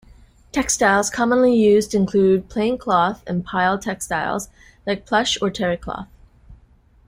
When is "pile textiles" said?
3.45-4.49